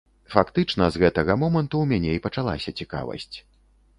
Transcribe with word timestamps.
Фактычна 0.35 0.85
з 0.93 1.01
гэтага 1.03 1.35
моманту 1.43 1.75
ў 1.85 1.91
мяне 1.91 2.11
і 2.19 2.23
пачалася 2.25 2.73
цікавасць. 2.81 3.37